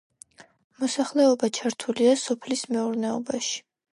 მოსახლეობა 0.83 1.51
ჩართულია 1.59 2.15
სოფლის 2.21 2.65
მეურნეობაში. 2.75 3.63